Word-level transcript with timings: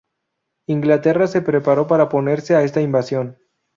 Inglaterra 0.65 1.27
se 1.27 1.43
preparó 1.43 1.85
para 1.85 2.05
oponerse 2.05 2.55
a 2.55 2.63
esta 2.63 2.81
invasión. 2.81 3.37